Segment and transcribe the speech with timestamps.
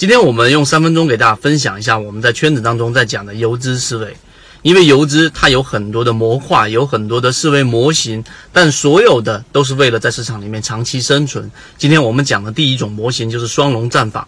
[0.00, 4.16] 今天我们用三分钟给大家分享一下我们在圈子当中在讲的游资思维。
[4.62, 11.50] 因为游资它有很多的模块，有很多的思维模型，但所有的都是为了在市场里面长期生存。
[11.76, 14.26] 今天我们讲的第一种模型就是双龙战法。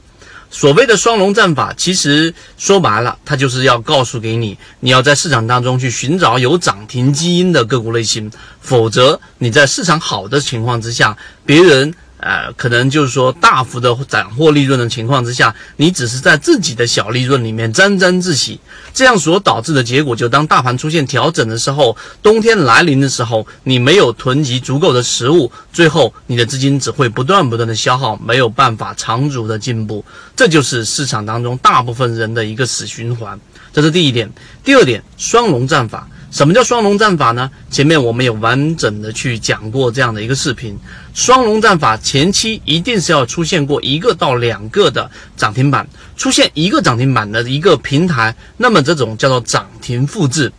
[0.50, 8.30] 所谓的双龙战法，其实说白了，它就是要告诉给你，你要在市场当中去寻找有涨停基因的个股类型，
[8.61, 11.16] 否则你在市场好的情况之下，
[11.46, 11.95] 别人。
[12.23, 18.60] 呃，可能就是说大幅的斩获利润的情况之下，你只是在自己的小利润里面沾沾自喜，
[18.95, 30.05] 这样所导致的结果，就当大盘出现调整的时候，冬天来临的时候，你没有囤积足够的食物，最后你的资金只会不断不断的消耗，没有办法长足的进步，
[30.36, 33.36] 这就是市场当中大部分人的一个死循环。
[33.73, 34.30] 这是第一点，
[34.62, 36.06] 第二点，双龙战法。
[36.32, 37.50] 什么叫双龙战法呢？
[37.70, 40.74] 前面我们有完整的去讲过这样的一个视频。
[41.12, 45.86] 双龙战法前期一定是要出现过一个到两个的涨停板，
[46.16, 50.50] 出现一个涨停板的一个平台，那么这种叫做涨停复制。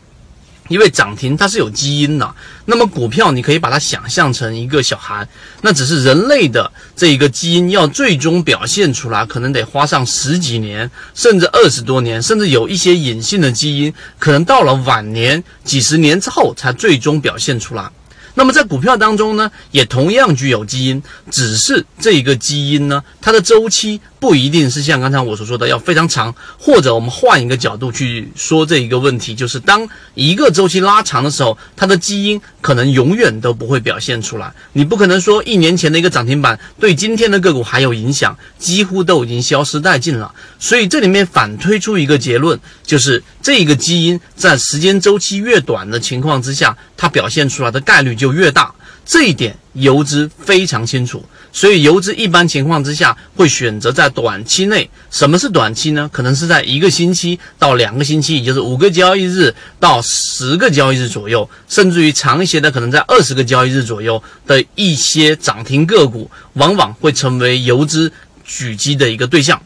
[0.69, 5.28] 因为涨停它是有基因的，那么股票你可以把它想象成一个小孩，
[5.61, 17.89] 那只是人类的这一个基因要最终表现出来，可能得花上十几年，甚至二十多年，甚至有一些隐性的基因，可能到了晚年几十年之后才最终表现出来。
[18.36, 34.52] 那么在股票当中呢，也同样具有基因，只是这一个基因呢，它的周期不一定是像刚才我所说的要非常长，或者我们换一个角度去说这一个问题，就是当一个周期拉长的时候，它的基因可能永远都不会表现出来。
[34.73, 40.34] 你不可能说一年前的一个涨停板对今天的个股还有影响，几乎都已经消失殆尽了。
[40.58, 48.33] 所以这里面反推出一个结论，就是这个基因在时间周期越短的情况之下，它表现出来的概率就。
[48.33, 48.73] 越大，
[49.05, 54.89] 这一点游资非常清楚，所以游资一般情况之下会选择在短期内。
[55.11, 56.09] 什么是短期呢？
[56.11, 68.11] 可能是在一个星期到两个星期，也就是五个交易日到十个交易日左右，甚至于长一些的，可能在二十个交易日左右的一些涨停个股，往往会成为游资
[68.48, 69.61] 狙击的一个对象。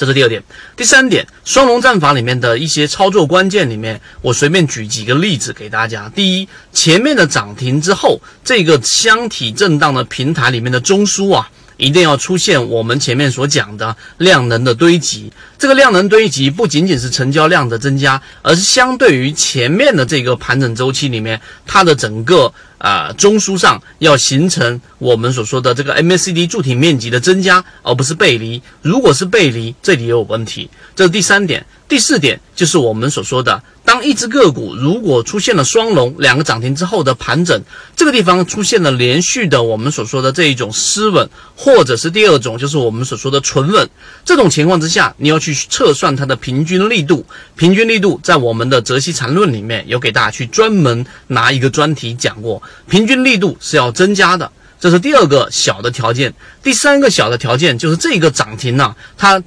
[0.00, 0.42] 这是第二点，
[0.78, 6.10] 第三点，双龙战法里面的一些操作关键里面，我随便举几个例子给大家。
[6.14, 11.50] 第一，前面的涨停之后，这个箱体震荡的平台里面的中枢啊。
[11.76, 28.60] 一定要出现我们前面所讲的量能的堆积，这个量能堆积不仅仅是成交量的增加，而是相对于前面的这个盘整周期里面，它的整个啊中枢上要形成我们所说的这个 MACD 柱体面积的增加，而不是背离。
[28.82, 30.68] 如果是背离，这里也有问题。
[30.96, 31.64] 这是第三点。
[31.88, 37.60] 第四点就是我们所说的，当一只个股如果出现了双龙两个涨停之后的盘整，
[37.96, 43.90] 这个地方出现了连续的我们所说的这一种失稳，或者是第二种就是我们所说的纯稳，
[44.24, 47.26] 这种情况之下，你要去测算它的平均力度。
[47.56, 56.34] 平均力度在我们的泽西禅论里面有给大家去专门拿一个专题讲过，平均力度是要增加的，这是第二个小的条件。
[56.62, 59.42] 第三个小的条件就是这个涨停呢，它。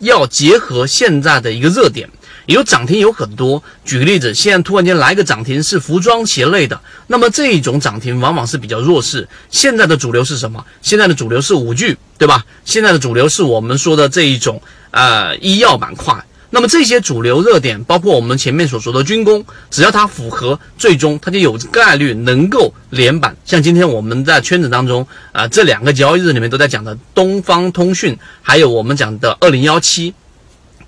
[0.00, 2.08] 要结合现在的一个热点，
[2.46, 3.60] 有涨停有很多。
[3.84, 9.28] 举个例子，现在突然间来个涨停是服装鞋类的，那么这一种涨停往往是比较弱势。
[9.50, 10.64] 现在的主流是什么？
[10.82, 12.44] 现在的主流是五 G，对吧？
[12.64, 14.62] 现在的主流是我们说的这一种
[14.92, 16.14] 呃医药板块。
[16.50, 23.36] 那么这些主流热点，包括我们前面所说的军工，只要它符合，最终它就有概率能够连板。
[23.44, 30.14] 像今天我们在圈子当中啊，这两个交易日里面都在讲的东方通讯，还有我们讲的二零幺七，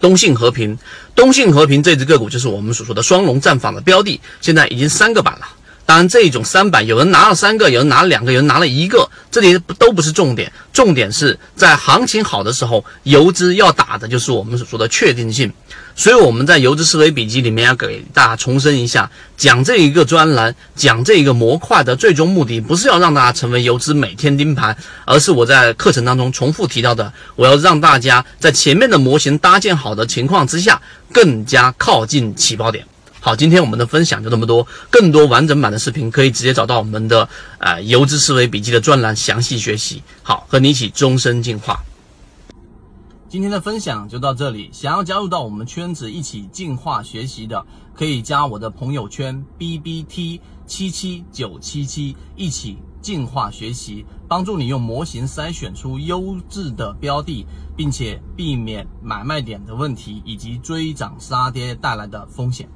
[0.01, 0.79] 东信和平，
[1.15, 5.47] 东信和平这只个股就是我们所说的双龙战法的标的，现在已经三个板了。
[5.85, 10.53] 当然，这种三板有人拿了三个，有人拿了两个，有人拿了一个，这里都不是重点。
[10.73, 15.53] 重点是在行情好的时候，游资要打的就是我们所说的确定性。
[15.97, 24.75] 所以我们在游资思维笔记里面要给大家重申一下，讲这一个专栏，讲这一个模块的最终目的，不是要让大家成为游资每天盯盘，
[25.05, 30.81] 而是我在课程当中重复提到的，我要让大家在前面的模型搭建好的情况之下，
[31.13, 32.87] 更加靠近起爆点。
[33.23, 34.67] 好，今天我们的分享就这么多。
[34.91, 37.29] 更多完整版的视频可以直接找到我们的
[37.59, 40.03] 呃游资思维笔记的专栏详细学习。
[40.23, 41.79] 好，和你一起终身进化。
[43.29, 44.71] 今天的分享就到这里。
[44.73, 47.63] 想要加入到我们圈子一起进化学习的，
[47.95, 57.47] 可以加我的朋友圈 B B T 七七九七七，一起进化学习，帮助你用模型筛选出优质的标的，
[57.77, 62.67] 并且避免买卖点的问题以及追涨杀跌带来的风险。